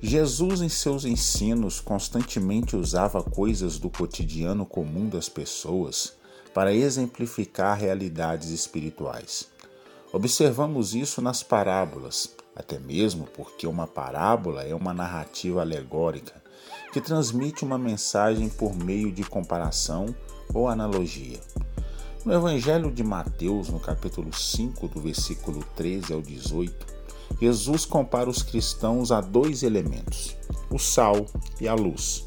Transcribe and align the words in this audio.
Jesus, 0.00 0.60
em 0.60 0.68
seus 0.68 1.06
ensinos, 1.06 1.80
constantemente 1.80 2.76
usava 2.76 3.22
coisas 3.22 3.78
do 3.78 3.88
cotidiano 3.88 4.66
comum 4.66 5.08
das 5.08 5.28
pessoas 5.28 6.12
para 6.52 6.74
exemplificar 6.74 7.78
realidades 7.78 8.50
espirituais. 8.50 9.48
Observamos 10.12 10.94
isso 10.94 11.22
nas 11.22 11.42
parábolas, 11.42 12.34
até 12.54 12.78
mesmo 12.78 13.26
porque 13.34 13.66
uma 13.66 13.86
parábola 13.86 14.62
é 14.62 14.74
uma 14.74 14.92
narrativa 14.92 15.62
alegórica 15.62 16.42
que 16.92 17.00
transmite 17.00 17.64
uma 17.64 17.78
mensagem 17.78 18.48
por 18.48 18.74
meio 18.76 19.10
de 19.10 19.24
comparação 19.24 20.14
ou 20.52 20.68
analogia. 20.68 21.40
No 22.24 22.32
Evangelho 22.32 22.90
de 22.90 23.02
Mateus, 23.02 23.68
no 23.68 23.80
capítulo 23.80 24.32
5, 24.32 24.88
do 24.88 25.00
versículo 25.00 25.64
13 25.74 26.12
ao 26.12 26.20
18, 26.20 26.95
Jesus 27.40 27.84
compara 27.84 28.30
os 28.30 28.42
cristãos 28.42 29.12
a 29.12 29.20
dois 29.20 29.62
elementos, 29.62 30.36
o 30.70 30.78
sal 30.78 31.26
e 31.60 31.68
a 31.68 31.74
luz, 31.74 32.24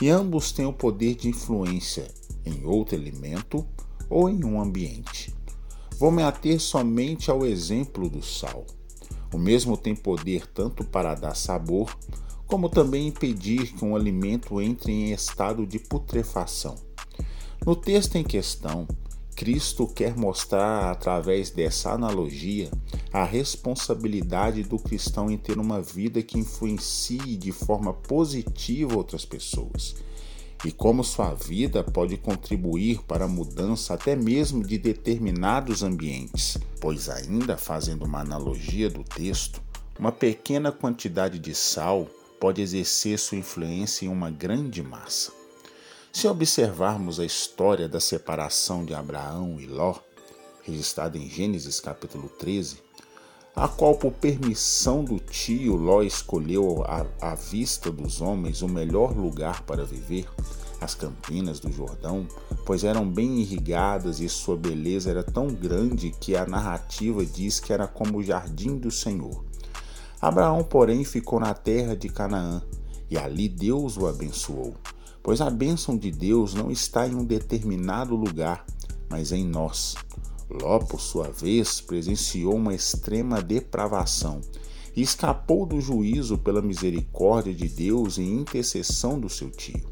e 0.00 0.08
ambos 0.08 0.52
têm 0.52 0.66
o 0.66 0.72
poder 0.72 1.14
de 1.14 1.28
influência 1.28 2.08
em 2.44 2.64
outro 2.64 2.94
elemento 2.94 3.66
ou 4.08 4.28
em 4.28 4.44
um 4.44 4.60
ambiente. 4.60 5.34
Vou 5.98 6.10
me 6.10 6.22
ater 6.22 6.60
somente 6.60 7.30
ao 7.30 7.44
exemplo 7.44 8.08
do 8.08 8.22
sal. 8.22 8.64
O 9.32 9.38
mesmo 9.38 9.76
tem 9.76 9.94
poder 9.94 10.46
tanto 10.46 10.84
para 10.84 11.14
dar 11.14 11.34
sabor, 11.34 11.94
como 12.46 12.68
também 12.68 13.08
impedir 13.08 13.74
que 13.74 13.84
um 13.84 13.94
alimento 13.94 14.60
entre 14.60 14.92
em 14.92 15.12
estado 15.12 15.66
de 15.66 15.78
putrefação. 15.78 16.76
No 17.66 17.76
texto 17.76 18.16
em 18.16 18.24
questão, 18.24 18.86
Cristo 19.38 19.86
quer 19.86 20.16
mostrar, 20.16 20.90
através 20.90 21.48
dessa 21.48 21.92
analogia, 21.92 22.68
a 23.12 23.22
responsabilidade 23.22 24.64
do 24.64 24.80
cristão 24.80 25.30
em 25.30 25.38
ter 25.38 25.58
uma 25.58 25.80
vida 25.80 26.20
que 26.24 26.36
influencie 26.36 27.36
de 27.36 27.52
forma 27.52 27.94
positiva 27.94 28.96
outras 28.96 29.24
pessoas 29.24 29.94
e 30.64 30.72
como 30.72 31.04
sua 31.04 31.34
vida 31.34 31.84
pode 31.84 32.16
contribuir 32.16 33.00
para 33.04 33.26
a 33.26 33.28
mudança 33.28 33.94
até 33.94 34.16
mesmo 34.16 34.66
de 34.66 34.76
determinados 34.76 35.84
ambientes, 35.84 36.58
pois, 36.80 37.08
ainda 37.08 37.56
fazendo 37.56 38.06
uma 38.06 38.22
analogia 38.22 38.90
do 38.90 39.04
texto, 39.04 39.62
uma 39.96 40.10
pequena 40.10 40.72
quantidade 40.72 41.38
de 41.38 41.54
sal 41.54 42.08
pode 42.40 42.60
exercer 42.60 43.16
sua 43.16 43.38
influência 43.38 44.04
em 44.04 44.08
uma 44.08 44.32
grande 44.32 44.82
massa. 44.82 45.38
Se 46.12 46.26
observarmos 46.26 47.20
a 47.20 47.24
história 47.24 47.88
da 47.88 48.00
separação 48.00 48.84
de 48.84 48.94
Abraão 48.94 49.60
e 49.60 49.66
Ló, 49.66 49.94
registrada 50.62 51.16
em 51.16 51.28
Gênesis 51.28 51.78
capítulo 51.80 52.28
13, 52.28 52.78
a 53.54 53.68
qual 53.68 53.94
por 53.94 54.12
permissão 54.12 55.04
do 55.04 55.20
tio 55.20 55.76
Ló 55.76 56.02
escolheu 56.02 56.82
à 57.20 57.34
vista 57.34 57.92
dos 57.92 58.20
homens 58.20 58.62
o 58.62 58.68
melhor 58.68 59.16
lugar 59.16 59.62
para 59.62 59.84
viver, 59.84 60.26
as 60.80 60.94
campinas 60.94 61.60
do 61.60 61.70
Jordão, 61.70 62.26
pois 62.64 62.84
eram 62.84 63.08
bem 63.08 63.38
irrigadas 63.38 64.18
e 64.18 64.28
sua 64.28 64.56
beleza 64.56 65.10
era 65.10 65.22
tão 65.22 65.48
grande 65.48 66.10
que 66.10 66.34
a 66.34 66.46
narrativa 66.46 67.24
diz 67.24 67.60
que 67.60 67.72
era 67.72 67.86
como 67.86 68.18
o 68.18 68.24
jardim 68.24 68.76
do 68.76 68.90
Senhor. 68.90 69.44
Abraão, 70.20 70.64
porém, 70.64 71.04
ficou 71.04 71.38
na 71.38 71.54
terra 71.54 71.94
de 71.94 72.08
Canaã, 72.08 72.62
e 73.10 73.16
ali 73.16 73.48
Deus 73.48 73.96
o 73.96 74.06
abençoou 74.06 74.74
pois 75.28 75.42
a 75.42 75.50
bênção 75.50 75.94
de 75.94 76.10
Deus 76.10 76.54
não 76.54 76.70
está 76.70 77.06
em 77.06 77.14
um 77.14 77.22
determinado 77.22 78.16
lugar, 78.16 78.64
mas 79.10 79.30
em 79.30 79.44
nós. 79.44 79.94
Ló, 80.48 80.78
por 80.78 81.02
sua 81.02 81.28
vez, 81.28 81.82
presenciou 81.82 82.54
uma 82.54 82.74
extrema 82.74 83.42
depravação 83.42 84.40
e 84.96 85.02
escapou 85.02 85.66
do 85.66 85.82
juízo 85.82 86.38
pela 86.38 86.62
misericórdia 86.62 87.52
de 87.52 87.68
Deus 87.68 88.16
e 88.16 88.22
intercessão 88.22 89.20
do 89.20 89.28
seu 89.28 89.50
tio. 89.50 89.86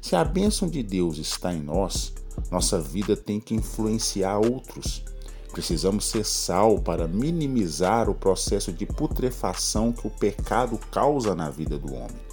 Se 0.00 0.16
a 0.16 0.24
bênção 0.24 0.66
de 0.66 0.82
Deus 0.82 1.18
está 1.18 1.52
em 1.52 1.60
nós, 1.60 2.14
nossa 2.50 2.80
vida 2.80 3.14
tem 3.14 3.38
que 3.38 3.54
influenciar 3.54 4.38
outros. 4.38 5.04
Precisamos 5.52 6.06
ser 6.06 6.24
sal 6.24 6.78
para 6.78 7.06
minimizar 7.06 8.08
o 8.08 8.14
processo 8.14 8.72
de 8.72 8.86
putrefação 8.86 9.92
que 9.92 10.06
o 10.06 10.10
pecado 10.10 10.78
causa 10.90 11.34
na 11.34 11.50
vida 11.50 11.76
do 11.78 11.92
homem. 11.92 12.31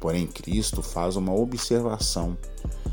Porém, 0.00 0.26
Cristo 0.26 0.82
faz 0.82 1.16
uma 1.16 1.34
observação: 1.34 2.36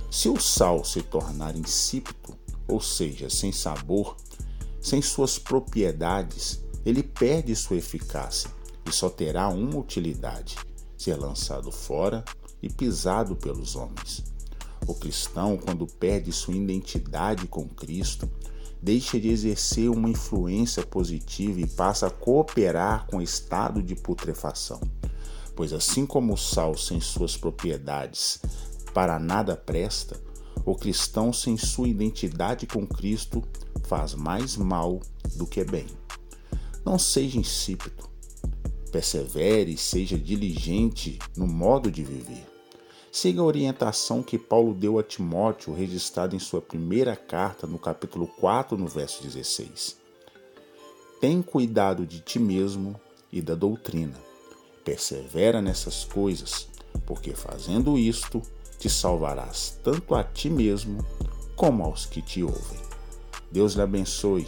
se 0.09 0.29
o 0.29 0.39
sal 0.39 0.83
se 0.83 1.01
tornar 1.01 1.55
insípido, 1.55 2.37
ou 2.67 2.79
seja, 2.79 3.29
sem 3.29 3.51
sabor, 3.51 4.15
sem 4.81 5.01
suas 5.01 5.37
propriedades, 5.37 6.63
ele 6.85 7.03
perde 7.03 7.55
sua 7.55 7.77
eficácia 7.77 8.49
e 8.85 8.91
só 8.91 9.09
terá 9.09 9.49
uma 9.49 9.77
utilidade: 9.77 10.55
ser 10.97 11.15
lançado 11.15 11.71
fora 11.71 12.23
e 12.61 12.69
pisado 12.69 13.35
pelos 13.35 13.75
homens. 13.75 14.23
O 14.87 14.93
cristão, 14.93 15.57
quando 15.57 15.87
perde 15.87 16.31
sua 16.31 16.55
identidade 16.55 17.47
com 17.47 17.67
Cristo, 17.67 18.29
deixa 18.81 19.17
de 19.17 19.29
exercer 19.29 19.89
uma 19.89 20.09
influência 20.09 20.85
positiva 20.85 21.61
e 21.61 21.67
passa 21.67 22.07
a 22.07 22.11
cooperar 22.11 23.07
com 23.07 23.17
o 23.17 23.21
estado 23.21 23.81
de 23.81 23.95
putrefação 23.95 24.81
pois 25.55 25.73
assim 25.73 26.05
como 26.05 26.33
o 26.33 26.37
sal 26.37 26.75
sem 26.77 26.99
suas 26.99 27.37
propriedades 27.37 28.41
para 28.93 29.19
nada 29.19 29.55
presta, 29.55 30.21
o 30.65 30.75
cristão 30.75 31.33
sem 31.33 31.57
sua 31.57 31.87
identidade 31.87 32.67
com 32.67 32.85
Cristo 32.85 33.43
faz 33.85 34.13
mais 34.13 34.55
mal 34.55 35.01
do 35.35 35.47
que 35.47 35.63
bem. 35.63 35.87
Não 36.85 36.99
seja 36.99 37.39
insípido, 37.39 38.07
persevere 38.91 39.73
e 39.73 39.77
seja 39.77 40.17
diligente 40.17 41.17
no 41.35 41.47
modo 41.47 41.91
de 41.91 42.03
viver. 42.03 42.45
Siga 43.11 43.41
a 43.41 43.45
orientação 43.45 44.23
que 44.23 44.37
Paulo 44.37 44.73
deu 44.73 44.97
a 44.97 45.03
Timóteo, 45.03 45.73
registrada 45.73 46.35
em 46.35 46.39
sua 46.39 46.61
primeira 46.61 47.15
carta, 47.15 47.67
no 47.67 47.77
capítulo 47.77 48.27
4, 48.27 48.77
no 48.77 48.87
verso 48.87 49.23
16. 49.23 49.97
Tem 51.19 51.41
cuidado 51.41 52.05
de 52.05 52.19
ti 52.19 52.39
mesmo 52.39 52.99
e 53.31 53.41
da 53.41 53.55
doutrina 53.55 54.32
Persevera 54.83 55.61
nessas 55.61 56.03
coisas, 56.03 56.67
porque 57.05 57.33
fazendo 57.33 57.97
isto 57.97 58.41
te 58.77 58.89
salvarás 58.89 59.79
tanto 59.83 60.13
a 60.13 60.23
ti 60.23 60.49
mesmo 60.49 61.05
como 61.55 61.85
aos 61.85 62.05
que 62.05 62.21
te 62.21 62.43
ouvem. 62.43 62.79
Deus 63.51 63.75
lhe 63.75 63.81
abençoe, 63.81 64.47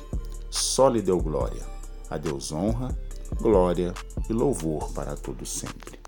só 0.49 0.89
lhe 0.89 1.01
deu 1.01 1.21
glória. 1.21 1.63
A 2.09 2.17
Deus 2.17 2.51
honra, 2.51 2.97
glória 3.39 3.93
e 4.29 4.33
louvor 4.33 4.91
para 4.93 5.15
todos 5.15 5.49
sempre. 5.49 6.04